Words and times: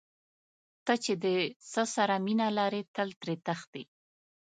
ته 0.85 0.93
چې 1.03 1.13
د 1.23 1.25
څه 1.71 1.83
سره 1.95 2.15
مینه 2.25 2.47
لرې 2.57 2.81
تل 2.95 3.09
ترې 3.21 3.35
تښتې. 3.45 3.83